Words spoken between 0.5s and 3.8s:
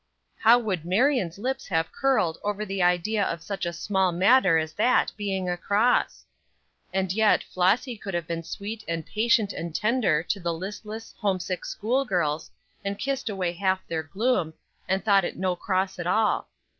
would Marion's lips have curled over the idea of such a